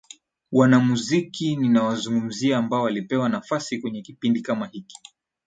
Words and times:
Wanamuziki 0.51 1.55
ninaowazungumzia 1.55 2.57
ambao 2.57 2.81
walipewa 2.83 3.29
nafasi 3.29 3.77
kwenye 3.79 4.01
kipindi 4.01 4.41
kama 4.41 4.67
hiki 4.67 4.95